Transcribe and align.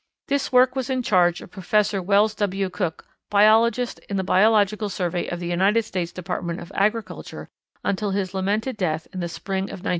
This 0.29 0.51
work 0.51 0.75
was 0.75 0.89
in 0.89 1.03
charge 1.03 1.41
of 1.41 1.51
Professor 1.51 2.01
Wells 2.01 2.33
W. 2.33 2.71
Cooke, 2.71 3.05
Biologist, 3.29 3.99
in 4.09 4.17
the 4.17 4.23
Biological 4.23 4.89
Survey 4.89 5.27
of 5.27 5.39
the 5.39 5.45
United 5.45 5.83
States 5.85 6.11
Department 6.11 6.59
of 6.59 6.71
Agriculture 6.73 7.49
until 7.83 8.09
his 8.09 8.33
lamented 8.33 8.77
death 8.77 9.07
in 9.13 9.19
the 9.19 9.29
spring 9.29 9.65
of 9.65 9.85
1916. 9.85 9.89